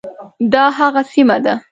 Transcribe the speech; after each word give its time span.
دا 0.53 0.63
هغه 0.77 1.01
سیمه 1.13 1.37
ده. 1.43 1.53